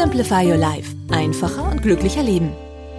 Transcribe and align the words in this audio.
Simplify 0.00 0.44
Your 0.48 0.58
Life. 0.58 0.94
Einfacher 1.10 1.72
und 1.72 1.82
glücklicher 1.82 2.22
Leben. 2.22 2.52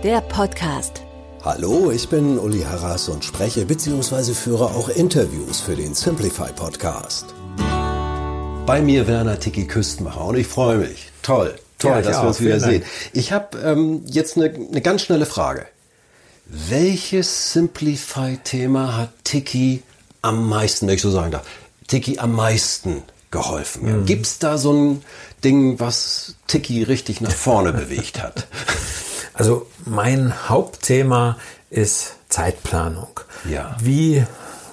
Der 0.04 0.20
Podcast. 0.20 1.02
Hallo, 1.46 1.92
ich 1.92 2.10
bin 2.10 2.38
Uli 2.38 2.60
Harras 2.64 3.08
und 3.08 3.24
spreche 3.24 3.66
bzw. 3.66 4.34
führe 4.34 4.66
auch 4.66 4.90
Interviews 4.90 5.62
für 5.62 5.78
den 5.78 5.94
Simplify 5.94 6.52
Podcast. 6.52 7.28
Bei 8.66 8.82
mir 8.82 9.08
Werner 9.08 9.40
Tiki 9.40 9.66
Küstenmacher 9.66 10.26
und 10.26 10.36
ich 10.36 10.48
freue 10.48 10.80
mich. 10.80 11.10
Toll, 11.22 11.56
toll, 11.78 11.92
Ja, 11.92 12.02
dass 12.02 12.18
wir 12.18 12.20
auch. 12.20 12.28
uns 12.28 12.42
wieder 12.42 12.60
sehen. 12.60 12.84
Ich 13.14 13.32
habe 13.32 13.58
ähm, 13.60 14.02
jetzt 14.06 14.36
eine, 14.36 14.54
eine 14.54 14.82
ganz 14.82 15.02
schnelle 15.04 15.26
Frage. 15.26 15.68
Welches 16.48 17.54
Simplify-Thema 17.54 18.98
hat 18.98 19.14
Tiki 19.24 19.84
am 20.22 20.50
meisten, 20.50 20.86
wenn 20.88 20.96
ich 20.96 21.02
so 21.02 21.12
sagen 21.12 21.32
darf, 21.32 21.46
Tiki 21.88 22.20
am 22.20 22.34
meisten 22.36 23.04
geholfen? 23.32 24.02
Mhm. 24.02 24.06
Gibt's 24.06 24.40
da 24.40 24.58
so 24.58 24.74
ein 24.74 25.04
Ding, 25.44 25.80
was 25.80 26.36
Tiki 26.48 26.84
richtig 26.84 27.22
nach 27.22 27.32
vorne 27.32 27.74
bewegt 27.74 28.22
hat? 28.22 28.48
Also 29.34 29.68
mein 29.86 30.50
Hauptthema 30.50 31.38
ist 31.70 32.16
Zeitplanung. 32.30 33.20
Ja. 33.50 33.78
Wie 33.80 34.26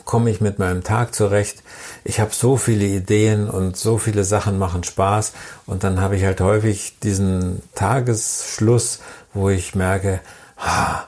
komme 0.05 0.31
ich 0.31 0.41
mit 0.41 0.59
meinem 0.59 0.83
Tag 0.83 1.15
zurecht? 1.15 1.63
Ich 2.05 2.21
habe 2.21 2.33
so 2.33 2.57
viele 2.57 2.87
Ideen 2.87 3.49
und 3.51 3.77
so 3.77 3.99
viele 3.99 4.25
Sachen 4.25 4.59
machen 4.59 4.85
Spaß 4.85 5.33
und 5.67 5.85
dann 5.85 6.01
habe 6.01 6.17
ich 6.17 6.25
halt 6.25 6.41
häufig 6.41 6.99
diesen 7.03 7.63
Tagesschluss, 7.75 9.01
wo 9.35 9.51
ich 9.51 9.75
merke, 9.75 10.21
ah, 10.57 11.05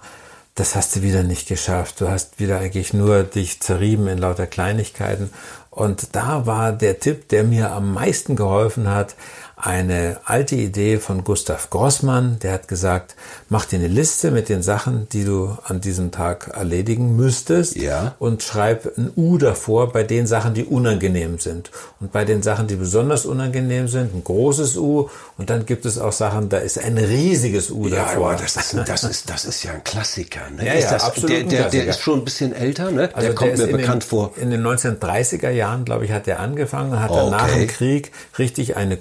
das 0.55 0.75
hast 0.75 0.97
du 0.97 1.03
wieder 1.03 1.23
nicht 1.23 1.49
geschafft. 1.49 2.01
Du 2.01 2.09
hast 2.09 2.41
wieder 2.41 2.59
eigentlich 2.59 2.93
nur 2.93 3.23
dich 3.23 3.61
zerrieben 3.61 4.09
in 4.09 4.19
lauter 4.19 4.49
Kleinigkeiten. 4.49 5.31
Und 5.79 6.17
da 6.17 6.45
war 6.45 6.73
der 6.73 6.99
Tipp, 6.99 7.29
der 7.29 7.45
mir 7.45 7.71
am 7.71 7.95
meisten 7.95 8.35
geholfen 8.35 8.91
hat, 8.91 9.15
eine 9.61 10.19
alte 10.25 10.55
Idee 10.57 10.99
von 10.99 11.25
Gustav 11.25 11.71
Grossmann. 11.71 12.39
Der 12.43 12.53
hat 12.53 12.69
gesagt, 12.69 13.15
mach 13.49 13.65
dir 13.65 13.79
eine 13.79 13.89
Liste 13.89 14.31
mit 14.31 14.49
den 14.49 14.63
Sachen, 14.63 15.09
die 15.11 15.25
du 15.25 15.57
an 15.65 15.81
diesem 15.81 16.11
Tag 16.11 16.49
erledigen 16.55 17.17
müsstest 17.17 17.77
Ja. 17.77 18.15
und 18.19 18.43
schreib 18.43 18.97
ein 18.97 19.11
U 19.17 19.39
davor 19.39 19.93
bei 19.93 20.03
den 20.05 20.27
Sachen, 20.27 20.55
die 20.55 20.65
unangenehm 20.65 21.39
sind. 21.39 21.71
Und 22.01 22.13
bei 22.13 22.25
den 22.25 22.43
Sachen, 22.43 22.67
die 22.69 22.77
besonders 22.77 23.27
unangenehm 23.27 23.89
sind, 23.89 24.15
ein 24.15 24.23
großes 24.25 24.77
U. 24.77 25.09
Und 25.37 25.51
dann 25.51 25.67
gibt 25.67 25.85
es 25.87 25.99
auch 25.99 26.13
Sachen, 26.13 26.49
da 26.49 26.59
ist 26.59 26.79
ein 26.79 26.97
riesiges 26.99 27.71
U 27.71 27.87
Ja, 27.89 27.97
davor. 28.05 28.31
aber 28.31 28.41
das 28.43 28.57
ist, 28.57 28.77
das 28.87 29.05
ist, 29.05 29.29
das 29.31 29.45
ist 29.45 29.63
ja 29.65 29.73
ein 29.73 29.85
Klassiker. 29.85 30.41
Ne? 30.57 30.67
Ja, 30.67 30.73
ist 30.75 30.85
ja, 30.85 30.91
das, 30.93 31.05
absolut 31.05 31.31
der, 31.31 31.43
der, 31.45 31.69
der 31.71 31.87
ist 31.87 32.01
schon 32.01 32.21
ein 32.21 32.25
bisschen 32.25 32.53
älter, 32.53 32.91
ne? 32.91 33.09
der 33.09 33.35
kommt 33.35 33.53
ist 33.53 33.59
mir 33.67 33.73
bekannt 33.73 34.03
den, 34.05 34.09
vor. 34.09 34.33
In 34.37 34.51
den 34.51 34.63
1930er 34.67 35.51
Jahren, 35.51 35.85
glaube 35.85 36.05
ich, 36.05 36.13
hat 36.13 36.29
er 36.29 36.41
angefangen 36.41 36.93
und 36.93 37.01
hat 37.01 37.09
Okay. 37.11 37.21
dann 37.21 37.31
nach 37.31 37.49
dem 37.51 37.67
Krieg 37.67 38.13
richtig 38.39 38.77
eine 38.77 38.97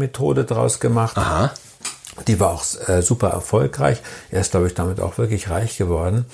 Grossmann-Methode 0.00 0.44
draus 0.44 0.80
gemacht. 0.80 1.16
Aha. 1.16 1.52
Die 2.26 2.38
war 2.40 2.50
auch 2.50 2.64
äh, 2.88 3.02
super 3.02 3.28
erfolgreich. 3.28 3.98
Er 4.30 4.40
ist, 4.42 4.50
glaube 4.50 4.66
ich, 4.66 4.74
damit 4.74 5.00
auch 5.00 5.16
wirklich 5.16 5.48
reich 5.48 5.78
geworden. 5.78 6.26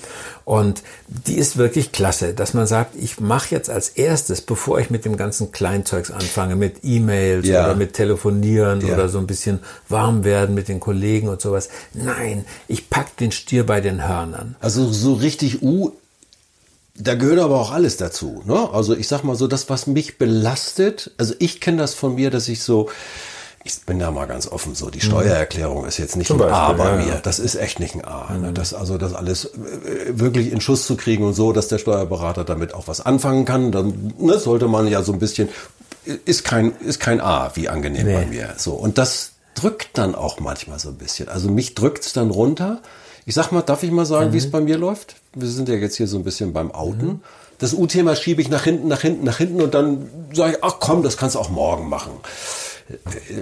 Und 0.43 0.81
die 1.07 1.35
ist 1.37 1.55
wirklich 1.57 1.91
klasse, 1.91 2.33
dass 2.33 2.53
man 2.53 2.67
sagt, 2.67 2.95
ich 2.95 3.19
mache 3.21 3.53
jetzt 3.55 3.69
als 3.69 3.89
erstes, 3.89 4.41
bevor 4.41 4.79
ich 4.79 4.89
mit 4.89 5.05
dem 5.05 5.15
ganzen 5.15 5.51
Kleinzeugs 5.51 6.11
anfange, 6.11 6.55
mit 6.55 6.77
E-Mails 6.83 7.47
Ja. 7.47 7.65
oder 7.65 7.75
mit 7.75 7.93
Telefonieren 7.93 8.81
Ja. 8.85 8.95
oder 8.95 9.07
so 9.07 9.19
ein 9.19 9.27
bisschen 9.27 9.59
warm 9.87 10.23
werden 10.25 10.55
mit 10.55 10.67
den 10.67 10.79
Kollegen 10.79 11.29
und 11.29 11.39
sowas. 11.41 11.69
Nein, 11.93 12.43
ich 12.67 12.89
pack 12.89 13.15
den 13.17 13.31
Stier 13.31 13.65
bei 13.65 13.79
den 13.79 14.05
Hörnern. 14.05 14.55
Also 14.59 14.91
so 14.91 15.13
richtig 15.13 15.61
U, 15.61 15.91
da 16.95 17.13
gehört 17.15 17.39
aber 17.39 17.61
auch 17.61 17.71
alles 17.71 17.95
dazu. 17.97 18.41
Ne? 18.45 18.69
Also 18.73 18.93
ich 18.95 19.07
sag 19.07 19.23
mal 19.23 19.35
so, 19.35 19.47
das, 19.47 19.69
was 19.69 19.87
mich 19.87 20.17
belastet, 20.17 21.11
also 21.17 21.33
ich 21.39 21.61
kenne 21.61 21.77
das 21.77 21.93
von 21.93 22.15
mir, 22.15 22.29
dass 22.31 22.49
ich 22.49 22.61
so, 22.63 22.89
ich 23.63 23.81
bin 23.81 23.99
da 23.99 24.11
mal 24.11 24.25
ganz 24.27 24.47
offen, 24.47 24.75
so 24.75 24.89
die 24.89 25.01
Steuererklärung 25.01 25.85
ist 25.85 25.97
jetzt 25.97 26.15
nicht 26.15 26.29
Mhm. 26.29 26.35
Zum 26.39 26.41
ein 26.43 26.53
A 26.53 26.71
Beispiel, 26.73 26.85
bei 26.85 26.89
ja, 27.01 27.05
mir. 27.05 27.15
Mhm. 27.15 27.21
Das 27.23 27.39
ist 27.39 27.55
echt 27.55 27.79
nicht 27.79 27.95
ein 27.95 28.05
A. 28.05 28.33
Ne? 28.37 28.53
Das, 28.53 28.73
also 28.73 28.97
das 28.97 29.13
alles 29.13 29.45
äh, 29.45 29.49
wirklich 30.19 30.51
in 30.51 30.61
Schuss 30.61 30.85
zu 30.87 30.95
kriegen 30.95 31.23
und 31.25 31.33
so, 31.33 31.51
dass 31.51 31.67
der 31.67 31.77
Steuerberater 31.77 32.43
damit 32.45 32.73
auch 32.73 32.87
was 32.87 33.01
anfangen 33.01 33.45
kann, 33.45 33.71
dann 33.71 34.13
ne, 34.17 34.37
sollte 34.39 34.67
man 34.67 34.87
ja 34.87 35.03
so 35.03 35.11
ein 35.11 35.19
bisschen, 35.19 35.49
ist 36.25 36.43
kein, 36.45 36.73
ist 36.79 36.99
kein 36.99 37.19
A, 37.19 37.51
wie 37.55 37.67
angenehm 37.67 38.05
Nee. 38.07 38.13
bei 38.13 38.25
mir. 38.25 38.53
So, 38.57 38.73
und 38.73 38.97
das 38.97 39.31
drückt 39.55 39.97
dann 39.97 40.15
auch 40.15 40.39
manchmal 40.39 40.79
so 40.79 40.89
ein 40.89 40.95
bisschen. 40.95 41.27
Also 41.27 41.49
mich 41.49 41.75
drückt's 41.75 42.13
dann 42.13 42.29
runter. 42.29 42.81
Ich 43.25 43.35
sag 43.35 43.51
mal, 43.51 43.61
darf 43.61 43.83
ich 43.83 43.91
mal 43.91 44.05
sagen, 44.05 44.31
wie 44.31 44.37
es 44.37 44.49
bei 44.49 44.61
mir 44.61 44.77
läuft? 44.77 45.15
Wir 45.33 45.49
sind 45.49 45.67
ja 45.67 45.75
jetzt 45.75 45.97
hier 45.97 46.07
so 46.07 46.17
ein 46.17 46.23
bisschen 46.23 46.53
beim 46.53 46.71
Outen. 46.71 47.21
Das 47.57 47.73
U-Thema 47.73 48.15
schiebe 48.15 48.41
ich 48.41 48.49
nach 48.49 48.63
hinten, 48.63 48.87
nach 48.87 49.01
hinten, 49.01 49.25
nach 49.25 49.37
hinten 49.37 49.61
und 49.61 49.73
dann 49.73 50.07
sage 50.31 50.53
ich, 50.53 50.63
ach 50.63 50.75
komm, 50.79 51.03
das 51.03 51.17
kannst 51.17 51.35
du 51.35 51.39
auch 51.39 51.49
morgen 51.49 51.89
machen. 51.89 52.11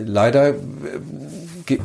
Leider 0.06 0.50
äh, 0.50 0.53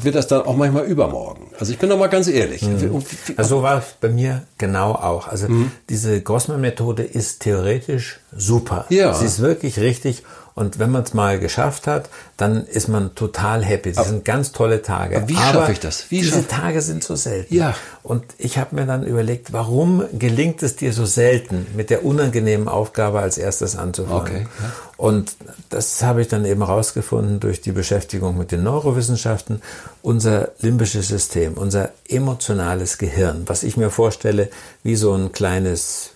wird 0.03 0.15
das 0.15 0.27
dann 0.29 0.43
auch 0.43 0.57
manchmal 0.57 0.85
übermorgen. 0.85 1.49
Also 1.59 1.73
ich 1.73 1.79
bin 1.79 1.89
doch 1.91 1.99
mal 1.99 2.09
ganz 2.09 2.27
ehrlich. 2.29 2.63
Wie- 2.63 3.35
Also 3.37 3.57
so 3.57 3.63
war 3.63 3.79
es 3.79 3.85
bei 4.01 4.09
mir 4.09 4.43
genau 4.59 4.93
auch. 4.93 5.29
Also 5.29 5.49
Mhm. 5.49 5.71
diese 5.89 6.21
Grossmann-Methode 6.21 7.03
ist 7.03 7.41
theoretisch 7.41 8.21
super. 8.37 8.87
Ja. 8.91 9.15
Sie 9.15 9.27
ist 9.27 9.41
wirklich 9.41 9.79
richtig. 9.79 10.23
Und 10.61 10.79
wenn 10.79 10.91
man 10.91 11.05
es 11.05 11.15
mal 11.15 11.41
geschafft 11.41 11.87
hat, 11.87 12.11
dann 12.37 12.67
ist 12.67 12.87
man 12.87 13.15
total 13.15 13.65
happy. 13.65 13.93
Das 13.93 14.09
sind 14.09 14.27
ganz 14.27 14.53
tolle 14.53 14.83
Tage. 14.83 15.17
aber 15.17 15.29
wie 15.31 15.35
schaffe 15.35 15.73
ich 15.73 15.81
das? 15.81 16.11
Wie 16.11 16.21
diese 16.21 16.47
Tage 16.47 16.83
sind 16.83 17.03
so 17.03 17.17
selten. 17.17 17.55
Ja. 17.55 17.75
Und 18.03 18.25
ich 18.37 18.59
habe 18.59 18.77
mir 18.77 18.85
dann 18.85 19.03
überlegt, 19.03 19.55
warum 19.55 20.05
gelingt 20.13 20.63
es 20.63 20.77
dir 20.77 20.93
so 20.93 21.07
selten, 21.07 21.67
mit 21.75 21.89
der 21.89 22.05
unangenehmen 22.05 22.69
Aufgabe 22.69 23.21
als 23.21 23.39
erstes 23.39 23.75
anzufangen? 23.75 24.21
Okay, 24.21 24.47
ja. 24.63 24.73
Und 24.99 25.35
das 25.71 26.03
habe 26.03 26.21
ich 26.21 26.29
dann 26.29 26.45
eben 26.45 26.67
herausgefunden 26.67 27.41
durch 27.41 27.63
die 27.63 27.73
Beschäftigung 27.73 28.37
mit 28.37 28.53
den 28.53 28.63
Neurowissenschaften. 28.63 29.63
Unser 30.03 30.51
limbisches 30.61 31.09
System, 31.09 31.55
unser 31.55 31.89
emotionales 32.07 32.99
Gehirn, 32.99 33.45
was 33.47 33.63
ich 33.63 33.79
mir 33.79 33.89
vorstelle 33.89 34.51
wie 34.83 34.97
so 34.97 35.15
ein 35.15 35.33
kleines 35.33 36.11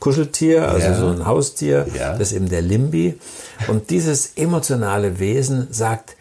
Kuscheltier, 0.00 0.68
also 0.68 0.86
Ja. 0.86 0.94
so 0.98 1.06
ein 1.08 1.26
Haustier, 1.26 1.86
Ja. 1.96 2.12
das 2.16 2.28
ist 2.32 2.36
eben 2.36 2.48
der 2.48 2.62
Limbi. 2.62 3.18
Und 3.68 3.90
dieses 3.90 4.32
emotionale 4.36 5.18
Wesen 5.18 5.68
sagt, 5.70 6.16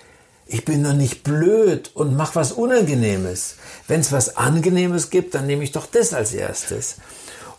ich 0.47 0.63
bin 0.66 0.84
doch 0.84 0.94
nicht 0.94 1.23
blöd 1.23 1.91
und 1.94 2.16
mach 2.16 2.35
was 2.35 2.51
Unangenehmes. 2.53 3.56
Wenn 3.88 4.00
es 4.00 4.12
was 4.12 4.38
Angenehmes 4.38 5.09
gibt, 5.09 5.35
dann 5.35 5.46
nehme 5.46 5.63
ich 5.63 5.72
doch 5.73 5.85
das 5.85 6.13
als 6.13 6.34
erstes. 6.34 6.96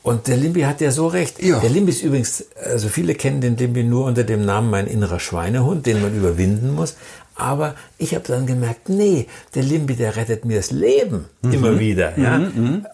Und 0.03 0.27
der 0.27 0.37
Limbi 0.39 0.63
hat 0.63 0.81
ja 0.81 0.91
so 0.91 1.07
recht. 1.09 1.43
Ja. 1.43 1.59
Der 1.61 1.69
Limbi 1.71 1.91
ist 1.93 2.03
übrigens, 2.03 2.45
also 2.65 2.89
viele 2.89 3.15
kennen 3.15 3.41
den 3.41 3.57
Limbi 3.57 3.83
nur 3.85 4.07
unter 4.07 4.25
dem 4.25 4.45
Namen 4.45 4.71
mein 4.71 4.87
innerer 4.87 5.21
Schweinehund, 5.21 5.85
den 5.87 6.01
man 6.01 6.17
überwinden 6.17 6.75
muss. 6.75 6.95
Aber 7.39 7.77
ich 7.99 8.17
habe 8.17 8.25
dann 8.27 8.47
gemerkt, 8.47 8.89
nee, 8.89 9.29
der 9.55 9.63
Limbi, 9.63 9.95
der 9.95 10.17
rettet 10.17 10.45
mir 10.45 10.57
das 10.57 10.73
Leben 10.73 11.27
immer 11.43 11.79
wieder. 11.79 12.19
Ja? 12.19 12.41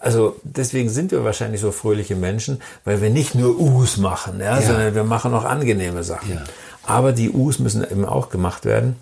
Also 0.00 0.36
deswegen 0.42 0.90
sind 0.90 1.12
wir 1.12 1.24
wahrscheinlich 1.24 1.62
so 1.62 1.72
fröhliche 1.72 2.14
Menschen, 2.14 2.60
weil 2.84 3.00
wir 3.00 3.08
nicht 3.08 3.34
nur 3.34 3.58
U's 3.58 3.96
machen, 3.96 4.40
ja, 4.40 4.60
sondern 4.60 4.94
wir 4.94 5.04
machen 5.04 5.32
auch 5.32 5.44
angenehme 5.44 6.04
Sachen. 6.04 6.34
Ja. 6.34 6.44
Aber 6.86 7.12
die 7.12 7.30
U's 7.30 7.58
müssen 7.58 7.82
eben 7.82 8.04
auch 8.04 8.28
gemacht 8.28 8.66
werden. 8.66 8.96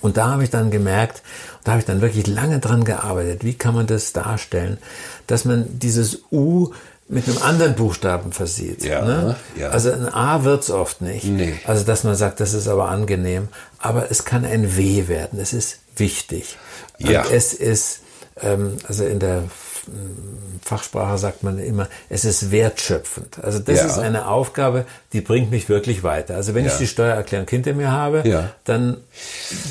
Und 0.00 0.16
da 0.16 0.30
habe 0.30 0.44
ich 0.44 0.50
dann 0.50 0.70
gemerkt, 0.70 1.22
da 1.64 1.72
habe 1.72 1.80
ich 1.80 1.86
dann 1.86 2.00
wirklich 2.00 2.26
lange 2.26 2.60
dran 2.60 2.84
gearbeitet, 2.84 3.44
wie 3.44 3.54
kann 3.54 3.74
man 3.74 3.86
das 3.86 4.12
darstellen, 4.12 4.78
dass 5.26 5.44
man 5.44 5.78
dieses 5.78 6.22
U 6.30 6.72
mit 7.08 7.26
einem 7.26 7.38
anderen 7.38 7.74
Buchstaben 7.74 8.32
versieht. 8.32 8.84
Ja, 8.84 9.02
ne? 9.04 9.36
ja. 9.56 9.70
Also 9.70 9.90
ein 9.90 10.12
A 10.12 10.44
wird's 10.44 10.70
oft 10.70 11.00
nicht. 11.00 11.24
Nee. 11.24 11.54
Also 11.66 11.84
dass 11.84 12.04
man 12.04 12.14
sagt, 12.14 12.40
das 12.40 12.52
ist 12.52 12.68
aber 12.68 12.90
angenehm. 12.90 13.48
Aber 13.78 14.10
es 14.10 14.24
kann 14.24 14.44
ein 14.44 14.76
W 14.76 15.08
werden. 15.08 15.40
Es 15.40 15.52
ist 15.52 15.78
wichtig. 15.96 16.58
Ja. 16.98 17.22
Und 17.22 17.32
es 17.32 17.54
ist, 17.54 18.00
ähm, 18.40 18.76
also 18.86 19.04
in 19.04 19.20
der 19.20 19.44
Fachsprache 20.62 21.16
sagt 21.18 21.42
man 21.42 21.58
immer, 21.58 21.88
es 22.08 22.24
ist 22.24 22.50
wertschöpfend. 22.50 23.38
Also 23.42 23.58
das 23.58 23.78
Ja. 23.78 23.86
ist 23.86 23.98
eine 23.98 24.28
Aufgabe, 24.28 24.84
die 25.12 25.20
bringt 25.20 25.50
mich 25.50 25.68
wirklich 25.68 26.02
weiter. 26.02 26.34
Also 26.36 26.54
wenn 26.54 26.64
Ja. 26.64 26.72
ich 26.72 26.78
die 26.78 26.86
Steuererklärung 26.86 27.46
hinter 27.48 27.72
mir 27.74 27.90
habe, 27.90 28.22
Ja. 28.26 28.50
dann 28.64 28.98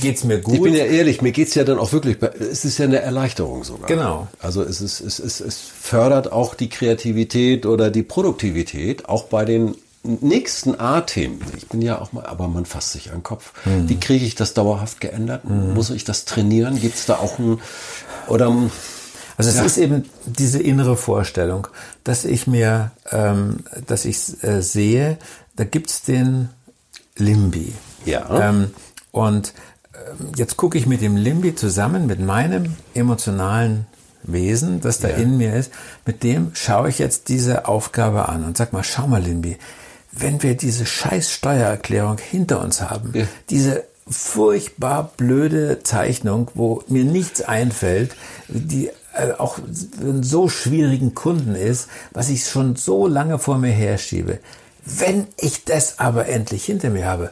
geht's 0.02 0.24
mir 0.24 0.40
gut. 0.40 0.56
Ich 0.56 0.62
bin 0.62 0.74
ja 0.74 0.86
ehrlich, 0.86 1.22
mir 1.22 1.32
geht's 1.32 1.54
ja 1.56 1.64
dann 1.64 1.78
auch 1.78 1.92
wirklich, 1.94 2.18
es 2.40 2.66
ist 2.66 2.78
ja 2.80 2.86
eine 2.86 3.00
Erleichterung 3.02 3.64
sogar. 3.64 3.88
Genau. 3.88 4.28
Also 4.40 4.64
es, 4.64 4.82
ist, 4.82 5.00
es, 5.02 5.20
es, 5.20 5.40
es 5.40 5.58
fördert 5.60 6.32
auch 6.32 6.56
die 6.56 6.70
Kreativität 6.70 7.66
oder 7.66 7.90
die 7.92 8.04
Produktivität, 8.04 9.08
auch 9.10 9.26
bei 9.26 9.46
den 9.46 9.76
nächsten 10.04 10.80
A-Themen, 10.80 11.42
ich 11.58 11.68
bin 11.68 11.82
ja 11.82 12.00
auch 12.00 12.14
mal, 12.14 12.26
aber 12.26 12.48
man 12.48 12.66
fasst 12.66 12.94
sich 12.94 13.10
an 13.10 13.18
den 13.18 13.24
Kopf. 13.24 13.52
Mhm. 13.66 13.90
Wie 13.90 14.00
kriege 14.00 14.26
ich 14.26 14.36
das 14.36 14.54
dauerhaft 14.54 15.02
geändert? 15.02 15.44
Muss 15.44 15.90
ich 15.90 16.06
das 16.06 16.24
trainieren? 16.24 16.80
Gibt 16.80 16.96
es 16.96 17.06
da 17.08 17.16
auch 17.16 17.38
ein, 17.40 17.60
oder 18.30 18.50
Also 19.38 19.52
es 19.52 19.58
Ja. 19.58 19.64
ist 19.64 19.78
eben 19.78 20.06
diese 20.26 20.62
innere 20.62 20.98
Vorstellung, 20.98 21.68
dass 22.04 22.26
ich 22.26 22.48
mir, 22.48 22.92
ähm, 23.12 23.58
dass 23.86 24.06
ich 24.06 24.44
äh, 24.44 24.62
sehe, 24.62 25.18
da 25.56 25.64
gibt's 25.64 26.02
den 26.04 26.50
Limbi. 27.18 27.74
Ja. 28.06 28.50
Ähm, 28.50 28.72
und 29.12 29.54
ähm, 29.94 30.32
jetzt 30.36 30.58
gucke 30.58 30.78
ich 30.78 30.88
mit 30.88 31.02
dem 31.02 31.16
Limbi 31.18 31.54
zusammen, 31.56 32.08
mit 32.08 32.20
meinem 32.20 32.76
emotionalen 32.94 33.86
Wesen, 34.24 34.82
das 34.82 35.00
da 35.00 35.10
Ja. 35.10 35.16
in 35.18 35.38
mir 35.38 35.56
ist, 35.56 35.72
mit 36.06 36.24
dem 36.24 36.52
schaue 36.54 36.90
ich 36.90 37.00
jetzt 37.00 37.30
diese 37.30 37.68
Aufgabe 37.68 38.28
an 38.30 38.44
und 38.44 38.58
sag 38.58 38.74
mal, 38.74 38.84
schau 38.84 39.08
mal, 39.08 39.22
Limbi, 39.22 39.58
wenn 40.12 40.42
wir 40.42 40.58
diese 40.58 40.86
scheiß 40.88 41.32
Steuererklärung 41.32 42.18
hinter 42.18 42.62
uns 42.62 42.82
haben, 42.82 43.12
Ja. 43.14 43.26
diese 43.52 43.84
furchtbar 44.10 45.12
blöde 45.18 45.84
Zeichnung, 45.84 46.50
wo 46.56 46.84
mir 46.88 47.04
nichts 47.04 47.42
einfällt, 47.42 48.16
die 48.48 48.90
äh, 49.18 49.34
auch 49.38 49.60
einen 50.00 50.24
so 50.24 50.50
schwierigen 50.50 51.14
Kunden 51.16 51.56
ist, 51.56 51.88
was 52.12 52.30
ich 52.30 52.46
schon 52.46 52.76
so 52.76 53.08
lange 53.08 53.40
vor 53.40 53.58
mir 53.58 53.72
herschiebe. 53.72 54.40
Wenn 54.86 55.28
ich 55.38 55.66
das 55.66 56.00
aber 56.00 56.28
endlich 56.28 56.66
hinter 56.66 56.90
mir 56.90 57.06
habe, 57.06 57.32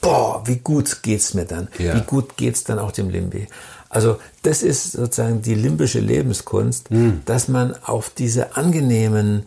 boah, 0.00 0.42
wie 0.46 0.56
gut 0.56 1.02
geht's 1.02 1.34
mir 1.34 1.44
dann? 1.44 1.68
Ja. 1.78 1.94
Wie 1.94 2.00
gut 2.00 2.36
geht's 2.36 2.64
dann 2.64 2.78
auch 2.78 2.92
dem 2.92 3.10
Limbi? 3.10 3.46
Also 3.88 4.18
das 4.42 4.62
ist 4.62 4.92
sozusagen 4.92 5.42
die 5.42 5.54
limbische 5.54 6.00
Lebenskunst, 6.00 6.88
dass 7.24 7.48
man 7.48 7.74
auf 7.84 8.10
diese 8.10 8.56
angenehmen 8.56 9.46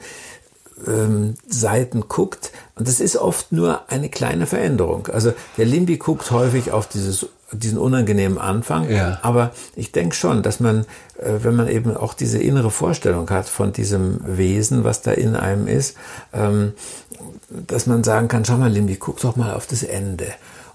ähm, 0.87 1.35
Seiten 1.47 2.07
guckt. 2.07 2.51
Und 2.75 2.87
das 2.87 2.99
ist 2.99 3.17
oft 3.17 3.51
nur 3.51 3.89
eine 3.91 4.09
kleine 4.09 4.45
Veränderung. 4.45 5.07
Also 5.07 5.33
der 5.57 5.65
Limbi 5.65 5.97
guckt 5.97 6.31
häufig 6.31 6.71
auf 6.71 6.87
dieses, 6.87 7.27
diesen 7.51 7.77
unangenehmen 7.77 8.37
Anfang. 8.37 8.89
Ja. 8.89 9.19
Aber 9.21 9.51
ich 9.75 9.91
denke 9.91 10.15
schon, 10.15 10.43
dass 10.43 10.59
man, 10.59 10.85
äh, 11.17 11.33
wenn 11.41 11.55
man 11.55 11.67
eben 11.67 11.95
auch 11.95 12.13
diese 12.13 12.39
innere 12.39 12.71
Vorstellung 12.71 13.29
hat 13.29 13.47
von 13.47 13.73
diesem 13.73 14.19
Wesen, 14.25 14.83
was 14.83 15.01
da 15.01 15.11
in 15.11 15.35
einem 15.35 15.67
ist, 15.67 15.95
ähm, 16.33 16.73
dass 17.49 17.87
man 17.87 18.03
sagen 18.03 18.27
kann, 18.27 18.45
schau 18.45 18.57
mal, 18.57 18.71
Limbi, 18.71 18.95
guck 18.95 19.19
doch 19.19 19.35
mal 19.35 19.53
auf 19.53 19.67
das 19.67 19.83
Ende. 19.83 20.27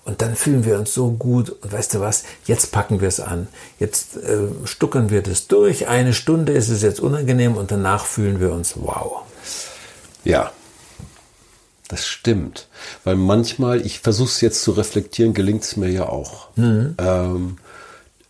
Und 0.05 0.21
dann 0.21 0.37
fühlen 0.37 0.67
wir 0.67 0.79
uns 0.79 0.93
so 0.93 1.13
gut 1.13 1.49
und 1.49 1.73
weißt 1.73 1.95
du 1.95 2.01
was, 2.01 2.25
jetzt 2.45 2.73
packen 2.73 3.01
wir 3.01 3.09
es 3.09 3.21
an. 3.21 3.49
Jetzt 3.79 4.17
äh, 4.17 4.49
stuckern 4.65 5.09
wir 5.09 5.23
das 5.23 5.47
durch. 5.47 5.89
Eine 5.89 6.13
Stunde 6.13 6.53
ist 6.53 6.69
es 6.69 6.83
jetzt 6.83 7.01
unangenehm 7.01 7.57
und 7.57 7.71
danach 7.71 8.05
fühlen 8.05 8.39
wir 8.39 8.53
uns 8.53 8.75
wow. 8.77 9.23
Ja, 10.25 10.53
das 11.89 12.07
stimmt. 12.07 12.69
Weil 13.05 13.17
manchmal, 13.17 13.85
ich 13.85 14.01
versuche 14.01 14.29
es 14.29 14.41
jetzt 14.41 14.63
zu 14.63 14.73
reflektieren, 14.73 15.35
gelingt 15.35 15.65
es 15.65 15.77
mir 15.77 15.91
ja 15.91 16.09
auch. 16.09 16.49
Ähm, 16.57 17.59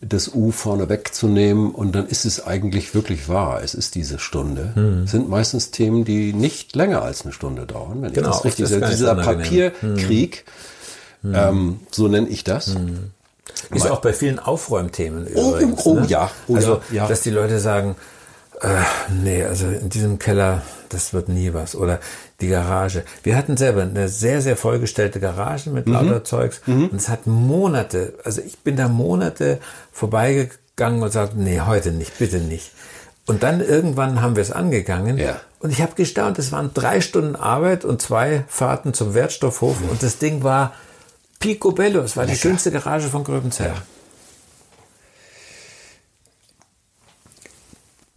das 0.01 0.33
U 0.35 0.51
vorne 0.51 0.87
wegzunehmen 0.89 1.71
und 1.71 1.93
dann 1.93 2.05
ist 2.07 2.25
es 2.25 2.45
eigentlich 2.45 2.93
wirklich 2.93 3.27
wahr. 3.29 3.61
Es 3.63 3.73
ist 3.73 3.95
diese 3.95 4.19
Stunde. 4.19 5.01
Es 5.05 5.11
sind 5.11 5.29
meistens 5.29 5.71
Themen, 5.71 6.05
die 6.05 6.33
nicht 6.33 6.75
länger 6.75 7.01
als 7.01 7.23
eine 7.23 7.31
Stunde 7.31 7.65
dauern, 7.65 8.01
wenn 8.01 8.13
Genau, 8.13 8.29
ich 8.29 8.35
das 8.35 8.45
richtig 8.45 8.63
das 8.65 8.71
ist 8.71 8.79
sehe. 8.79 8.89
Dieser. 8.89 9.15
Papierkrieg, 9.15 10.45
ähm, 11.23 11.79
so 11.91 12.07
nenne 12.07 12.27
ich 12.27 12.43
das. 12.43 12.75
Ist 13.71 13.89
auch 13.89 14.01
bei 14.01 14.13
vielen 14.13 14.37
Aufräumthemen 14.37 15.27
Oh, 15.33 15.51
übrigens. 15.53 15.85
oh, 15.85 15.95
ne? 15.95 16.05
ja, 16.07 16.29
oh, 16.47 16.55
also, 16.55 16.81
ja. 16.91 17.07
dass 17.07 17.21
die 17.21 17.29
Leute 17.31 17.59
sagen, 17.59 17.95
äh, 18.65 18.83
nee, 19.11 19.43
also 19.43 19.67
in 19.67 19.89
diesem 19.89 20.17
Keller, 20.17 20.63
das 20.89 21.13
wird 21.13 21.29
nie 21.29 21.53
was. 21.53 21.75
Oder 21.75 21.99
die 22.41 22.47
Garage. 22.47 23.03
Wir 23.23 23.37
hatten 23.37 23.57
selber 23.57 23.83
eine 23.83 24.09
sehr, 24.09 24.41
sehr 24.41 24.57
vollgestellte 24.57 25.19
Garage 25.19 25.69
mit 25.69 25.87
lauter 25.87 26.23
Zeugs. 26.23 26.61
Und 26.91 26.93
es 26.95 27.09
hat 27.09 27.27
Monate, 27.27 28.13
also 28.23 28.41
ich 28.41 28.59
bin 28.59 28.75
da 28.75 28.87
Monate 28.87 29.59
vorbeigegangen 29.91 31.01
und 31.01 31.11
sagte, 31.11 31.37
nee, 31.39 31.61
heute 31.61 31.91
nicht, 31.91 32.17
bitte 32.17 32.39
nicht. 32.39 32.71
Und 33.27 33.43
dann 33.43 33.61
irgendwann 33.61 34.21
haben 34.21 34.35
wir 34.35 34.43
es 34.43 34.51
angegangen. 34.51 35.17
Ja. 35.17 35.39
Und 35.59 35.71
ich 35.71 35.81
habe 35.81 35.93
gestaunt, 35.95 36.37
es 36.37 36.51
waren 36.51 36.71
drei 36.73 37.01
Stunden 37.01 37.35
Arbeit 37.35 37.85
und 37.85 38.01
zwei 38.01 38.43
Fahrten 38.47 38.93
zum 38.93 39.13
Wertstoffhof. 39.13 39.77
Und 39.89 40.03
das 40.03 40.17
Ding 40.17 40.43
war 40.43 40.73
picobello. 41.39 42.01
Es 42.01 42.17
war 42.17 42.25
die 42.25 42.35
schönste 42.35 42.71
Garage 42.71 43.07
von 43.07 43.23
Gröbenzell. 43.23 43.73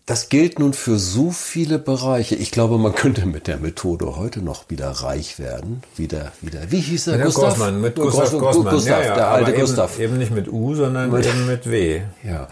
Das 0.09 0.31
gilt 0.31 0.59
nun 0.59 0.73
für 0.73 0.99
so 0.99 1.31
viele 1.31 1.79
Bereiche. 1.79 2.35
Ich 2.35 2.51
glaube, 2.51 2.79
man 2.79 2.95
könnte 2.95 3.27
mit 3.27 3.47
der 3.47 3.59
Methode 3.59 4.17
heute 4.17 4.41
noch 4.41 4.71
wieder 4.71 4.89
reich 4.91 5.39
werden. 5.39 5.83
Wieder, 5.97 6.33
wieder. 6.41 6.71
Wie 6.71 6.81
hieß 6.81 7.09
er? 7.09 7.19
Mit 7.19 7.27
Gustav? 7.27 7.45
Grossmann, 7.45 7.81
mit 7.83 7.95
Gustav, 7.95 8.23
Gustav, 8.23 8.41
Grossmann. 8.41 8.75
Gustav, 8.75 9.01
ja, 9.03 9.07
ja, 9.07 9.15
der 9.15 9.29
alte 9.29 9.51
eben, 9.51 9.61
Gustav. 9.61 9.99
Eben 10.01 10.17
nicht 10.17 10.31
mit 10.31 10.51
U, 10.51 10.75
sondern 10.75 11.11
Mit- 11.11 11.27
eben 11.27 11.47
mit 11.47 11.71
W. 11.71 12.01
Ja. 12.25 12.49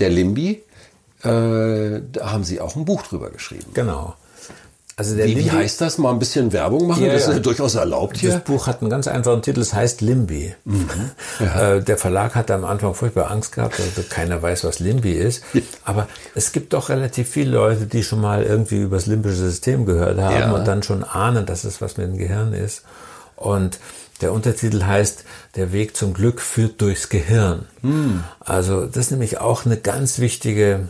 Der 0.00 0.10
Limbi, 0.10 0.60
äh, 1.22 2.00
da 2.12 2.32
haben 2.32 2.42
Sie 2.42 2.60
auch 2.60 2.74
ein 2.74 2.84
Buch 2.84 3.02
drüber 3.02 3.30
geschrieben. 3.30 3.70
Genau. 3.72 4.16
Also 4.98 5.14
der 5.14 5.26
Wie, 5.26 5.36
wie 5.36 5.50
heißt 5.50 5.82
das? 5.82 5.98
Mal 5.98 6.10
ein 6.10 6.18
bisschen 6.18 6.54
Werbung 6.54 6.86
machen? 6.86 7.04
Ja, 7.04 7.12
das 7.12 7.22
ist 7.22 7.28
ja. 7.28 7.34
ja 7.34 7.40
durchaus 7.40 7.74
erlaubt 7.74 8.16
hier. 8.16 8.30
Das 8.32 8.44
Buch 8.44 8.66
hat 8.66 8.80
einen 8.80 8.88
ganz 8.88 9.06
einfachen 9.06 9.42
Titel, 9.42 9.60
es 9.60 9.74
heißt 9.74 10.00
Limbi. 10.00 10.54
Äh, 11.38 11.82
der 11.82 11.98
Verlag 11.98 12.34
hat 12.34 12.50
am 12.50 12.64
Anfang 12.64 12.94
furchtbar 12.94 13.30
Angst 13.30 13.52
gehabt, 13.52 13.78
also 13.78 14.02
keiner 14.08 14.40
weiß, 14.40 14.64
was 14.64 14.78
Limbi 14.78 15.12
ist. 15.12 15.44
Aber 15.84 16.08
es 16.34 16.52
gibt 16.52 16.72
doch 16.72 16.88
relativ 16.88 17.28
viele 17.28 17.50
Leute, 17.50 17.84
die 17.84 18.02
schon 18.02 18.22
mal 18.22 18.42
irgendwie 18.42 18.80
über 18.80 18.96
das 18.96 19.04
limbische 19.04 19.36
System 19.36 19.84
gehört 19.84 20.18
haben 20.18 20.34
Ja. 20.34 20.52
und 20.52 20.66
dann 20.66 20.82
schon 20.82 21.04
ahnen, 21.04 21.44
dass 21.44 21.64
es 21.64 21.82
was 21.82 21.98
mit 21.98 22.06
dem 22.06 22.16
Gehirn 22.16 22.54
ist. 22.54 22.84
Und 23.36 23.78
der 24.22 24.32
Untertitel 24.32 24.82
heißt 24.84 25.24
Der 25.56 25.72
Weg 25.72 25.94
zum 25.94 26.14
Glück 26.14 26.40
führt 26.40 26.80
durchs 26.80 27.10
Gehirn. 27.10 27.66
Also 28.40 28.86
das 28.86 28.96
ist 28.96 29.10
nämlich 29.10 29.38
auch 29.38 29.66
eine 29.66 29.76
ganz 29.76 30.20
wichtige 30.20 30.88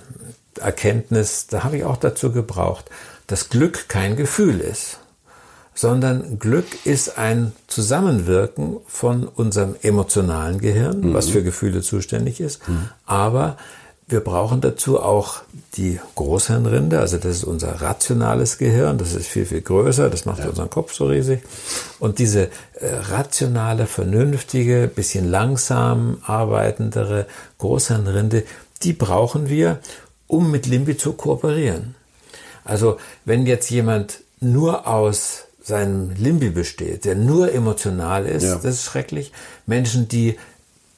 Erkenntnis, 0.60 1.48
da 1.48 1.64
habe 1.64 1.76
ich 1.78 1.84
auch 1.84 1.96
dazu 1.96 2.30
gebraucht, 2.30 2.86
dass 3.26 3.49
Glück 3.49 3.88
kein 3.88 4.17
Gefühl 4.17 4.61
ist 4.61 4.99
sondern 5.78 6.38
Glück 6.38 6.87
ist 6.87 7.19
ein 7.19 7.52
Zusammenwirken 7.67 8.78
von 8.87 9.28
unserem 9.28 9.76
emotionalen 9.82 10.58
Gehirn, 10.58 11.12
was 11.12 11.28
für 11.28 11.43
Gefühle 11.43 11.82
zuständig 11.82 12.40
ist, 12.40 12.62
aber 13.05 13.58
wir 14.08 14.20
brauchen 14.20 14.61
dazu 14.61 15.00
auch 15.00 15.43
die 15.75 15.99
Großhirnrinde, 16.14 17.00
also 17.00 17.17
das 17.17 17.38
ist 17.38 17.44
unser 17.44 17.81
rationales 17.82 18.56
Gehirn, 18.56 18.99
das 18.99 19.14
ist 19.14 19.26
viel, 19.26 19.46
viel 19.46 19.62
größer, 19.62 20.08
das 20.08 20.25
macht 20.26 20.46
unseren 20.46 20.70
Kopf 20.70 20.94
so 20.94 21.06
riesig. 21.06 21.43
Und 21.99 22.20
diese 22.20 22.44
äh, 22.75 22.94
rationale, 23.11 23.87
vernünftige, 23.87 24.88
bisschen 24.94 25.28
langsam 25.28 26.19
arbeitendere 26.25 27.26
Großhirnrinde, 27.59 28.45
die 28.85 28.92
brauchen 28.92 29.49
wir, 29.49 29.80
um 30.28 30.52
mit 30.52 30.66
Limbi 30.66 30.97
zu 30.97 31.14
kooperieren. 31.14 31.95
Also 32.66 32.99
wenn 33.25 33.46
jetzt 33.46 33.70
jemand 33.70 34.20
nur 34.40 34.87
aus 34.87 35.44
seinem 35.62 36.11
Limbi 36.16 36.50
besteht, 36.50 37.04
der 37.06 37.14
nur 37.14 37.52
emotional 37.52 38.26
ist, 38.26 38.44
Ja. 38.44 38.54
das 38.56 38.66
ist 38.66 38.85
schrecklich. 38.85 39.32
Menschen, 39.66 40.06
die 40.08 40.37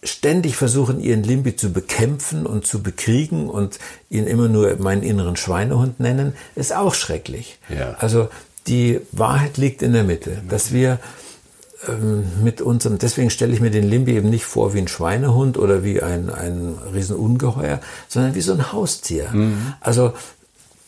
ständig 0.02 0.56
versuchen, 0.56 1.00
ihren 1.00 1.22
Limbi 1.24 1.56
zu 1.56 1.72
bekämpfen 1.72 2.46
und 2.46 2.66
zu 2.66 2.82
bekriegen 2.82 3.48
und 3.50 3.78
ihn 4.10 4.26
immer 4.26 4.48
nur 4.48 4.76
meinen 4.78 5.02
inneren 5.02 5.36
Schweinehund 5.36 6.00
nennen, 6.00 6.34
ist 6.54 6.74
auch 6.74 6.94
schrecklich. 6.94 7.58
Ja. 7.68 7.96
Also 7.98 8.28
die 8.66 9.00
Wahrheit 9.12 9.56
liegt 9.56 9.82
in 9.82 9.92
der 9.92 10.04
Mitte, 10.04 10.42
dass 10.48 10.72
wir 10.72 10.98
ähm, 11.88 12.24
mit 12.44 12.60
unserem, 12.60 12.98
deswegen 12.98 13.30
stelle 13.30 13.52
ich 13.52 13.60
mir 13.60 13.70
den 13.70 13.88
Limbi 13.88 14.12
eben 14.16 14.30
nicht 14.30 14.44
vor 14.44 14.74
wie 14.74 14.78
ein 14.78 14.88
Schweinehund 14.88 15.58
oder 15.58 15.82
wie 15.82 16.02
ein, 16.02 16.28
ein 16.30 16.76
Riesenungeheuer, 16.94 17.80
sondern 18.08 18.34
wie 18.34 18.40
so 18.40 18.52
ein 18.52 18.72
Haustier. 18.72 19.32
Also 19.80 20.12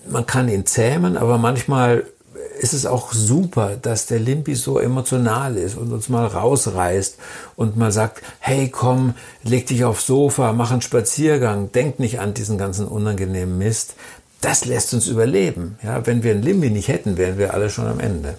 man 0.09 0.27
kann 0.27 0.49
ihn 0.49 0.67
zähmen, 0.67 1.17
aber 1.17 1.39
manchmal 1.39 2.05
ist 2.61 2.73
es 2.75 2.87
auch 2.87 3.13
super, 3.13 3.77
dass 3.81 4.07
der 4.07 4.19
Limpi 4.19 4.55
so 4.55 4.79
emotional 4.79 5.57
ist 5.57 5.77
und 5.77 5.93
uns 5.93 6.09
mal 6.09 6.27
rausreißt 6.27 7.17
und 7.57 7.77
mal 7.77 7.93
sagt, 7.93 8.23
hey 8.39 8.69
komm, 8.69 9.15
leg 9.43 9.67
dich 9.67 9.85
aufs 9.85 10.07
Sofa, 10.07 10.53
mach 10.53 10.71
einen 10.71 10.83
Spaziergang, 10.83 11.73
denk 11.73 11.99
nicht 12.01 12.21
an 12.21 12.35
diesen 12.35 12.59
ganzen 12.59 12.87
unangenehmen 12.87 13.59
Mist. 13.59 13.95
Das 14.41 14.65
lässt 14.65 14.95
uns 14.95 15.07
überleben. 15.07 15.79
Ja, 15.83 16.07
wenn 16.07 16.23
wir 16.23 16.33
einen 16.33 16.43
Limbi 16.43 16.71
nicht 16.71 16.89
hätten, 16.89 17.17
wären 17.19 17.37
wir 17.39 17.53
alle 17.53 17.69
schon 17.69 17.87
am 17.87 18.01
Ende. 18.01 18.37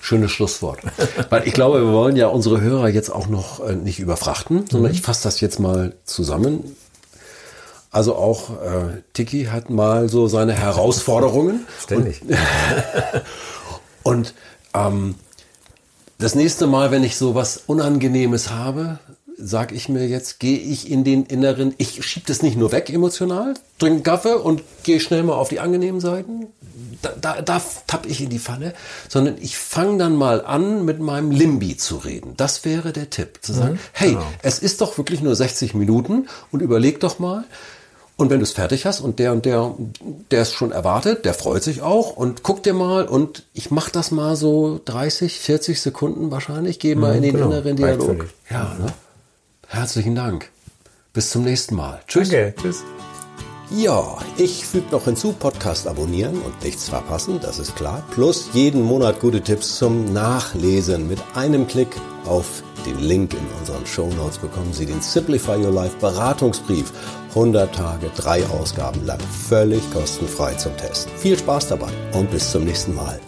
Schönes 0.00 0.32
Schlusswort. 0.32 0.80
Weil 1.30 1.46
ich 1.46 1.54
glaube, 1.54 1.80
wir 1.80 1.92
wollen 1.92 2.16
ja 2.16 2.26
unsere 2.28 2.60
Hörer 2.60 2.88
jetzt 2.88 3.10
auch 3.10 3.28
noch 3.28 3.66
äh, 3.66 3.74
nicht 3.74 4.00
überfrachten, 4.00 4.64
sondern 4.70 4.90
Mhm. 4.90 4.96
ich 4.96 5.02
fasse 5.02 5.22
das 5.24 5.40
jetzt 5.40 5.60
mal 5.60 5.94
zusammen. 6.04 6.76
Also 7.94 8.16
auch 8.16 8.50
äh, 8.50 9.02
Tiki 9.12 9.44
hat 9.44 9.70
mal 9.70 10.08
so 10.08 10.26
seine 10.26 10.52
Herausforderungen. 10.52 11.64
Ständig. 11.80 12.22
Und 14.02 14.34
ähm, 14.74 15.14
das 16.18 16.34
nächste 16.34 16.66
Mal, 16.66 16.90
wenn 16.90 17.04
ich 17.04 17.14
so 17.14 17.36
was 17.36 17.62
Unangenehmes 17.68 18.50
habe, 18.50 18.98
sage 19.38 19.76
ich 19.76 19.88
mir 19.88 20.08
jetzt, 20.08 20.40
gehe 20.40 20.58
ich 20.58 20.90
in 20.90 21.04
den 21.04 21.24
inneren, 21.24 21.72
ich 21.78 22.04
schiebe 22.04 22.26
das 22.26 22.42
nicht 22.42 22.56
nur 22.56 22.72
weg 22.72 22.90
emotional, 22.90 23.54
trinke 23.78 24.02
Kaffee 24.02 24.34
und 24.34 24.64
gehe 24.82 24.98
schnell 24.98 25.22
mal 25.22 25.34
auf 25.34 25.50
die 25.50 25.60
angenehmen 25.60 26.00
Seiten. 26.00 26.48
da, 27.00 27.12
da, 27.20 27.42
da 27.42 27.62
tapp 27.86 28.06
ich 28.06 28.20
in 28.20 28.28
die 28.28 28.40
Falle, 28.40 28.74
sondern 29.08 29.36
ich 29.40 29.56
fange 29.56 29.98
dann 29.98 30.16
mal 30.16 30.44
an, 30.44 30.84
mit 30.84 30.98
meinem 30.98 31.30
Limbi 31.30 31.76
zu 31.76 31.98
reden. 31.98 32.34
Das 32.36 32.64
wäre 32.64 32.92
der 32.92 33.10
Tipp. 33.10 33.38
Zu 33.42 33.52
sagen, 33.52 33.74
mhm, 33.74 33.78
hey, 33.92 34.10
genau. 34.10 34.26
es 34.42 34.58
ist 34.58 34.80
doch 34.80 34.98
wirklich 34.98 35.20
nur 35.20 35.36
60 35.36 35.74
Minuten 35.74 36.26
und 36.50 36.60
überleg 36.60 36.98
doch 36.98 37.20
mal, 37.20 37.44
und 38.16 38.30
wenn 38.30 38.38
du 38.38 38.44
es 38.44 38.52
fertig 38.52 38.86
hast 38.86 39.00
und 39.00 39.18
der 39.18 39.32
und 39.32 39.44
der, 39.44 39.74
der 40.30 40.42
es 40.42 40.52
schon 40.52 40.70
erwartet, 40.70 41.24
der 41.24 41.34
freut 41.34 41.62
sich 41.62 41.82
auch 41.82 42.16
und 42.16 42.42
guck 42.42 42.62
dir 42.62 42.74
mal 42.74 43.06
und 43.06 43.44
ich 43.54 43.70
mach 43.70 43.90
das 43.90 44.12
mal 44.12 44.36
so 44.36 44.80
30, 44.84 45.40
40 45.40 45.80
Sekunden 45.80 46.30
wahrscheinlich, 46.30 46.78
gehe 46.78 46.94
mal 46.94 47.10
mhm, 47.10 47.16
in 47.16 47.22
den 47.22 47.32
genau. 47.34 47.46
inneren 47.46 47.76
Dialog. 47.76 48.26
Ja, 48.50 48.76
ne? 48.78 48.86
Herzlichen 49.66 50.14
Dank. 50.14 50.50
Bis 51.12 51.30
zum 51.30 51.42
nächsten 51.42 51.74
Mal. 51.74 52.00
Tschüss. 52.06 52.28
Danke, 52.28 52.54
tschüss. 52.60 52.84
Ja, 53.70 54.18
ich 54.36 54.66
füge 54.66 54.90
noch 54.90 55.04
hinzu, 55.04 55.32
Podcast 55.32 55.86
abonnieren 55.86 56.40
und 56.42 56.62
nichts 56.62 56.88
verpassen, 56.88 57.40
das 57.40 57.58
ist 57.58 57.74
klar. 57.74 58.02
Plus 58.10 58.50
jeden 58.52 58.82
Monat 58.82 59.20
gute 59.20 59.40
Tipps 59.40 59.78
zum 59.78 60.12
Nachlesen. 60.12 61.08
Mit 61.08 61.18
einem 61.34 61.66
Klick 61.66 61.88
auf 62.26 62.62
den 62.84 62.98
Link 62.98 63.32
in 63.32 63.46
unseren 63.58 63.86
Show 63.86 64.10
Notes 64.16 64.38
bekommen 64.38 64.72
Sie 64.72 64.84
den 64.84 65.00
Simplify 65.00 65.56
Your 65.56 65.72
Life 65.72 65.96
Beratungsbrief. 65.98 66.92
100 67.30 67.74
Tage, 67.74 68.10
drei 68.14 68.44
Ausgaben 68.46 69.04
lang, 69.06 69.18
völlig 69.48 69.82
kostenfrei 69.92 70.54
zum 70.54 70.76
Testen. 70.76 71.10
Viel 71.16 71.38
Spaß 71.38 71.68
dabei 71.68 71.90
und 72.12 72.30
bis 72.30 72.50
zum 72.50 72.64
nächsten 72.64 72.94
Mal. 72.94 73.18